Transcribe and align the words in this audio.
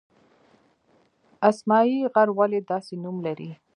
اسمايي 1.49 1.97
غر 2.13 2.29
ولې 2.39 2.59
داسې 2.71 2.93
نوم 3.03 3.17
لري؟ 3.25 3.49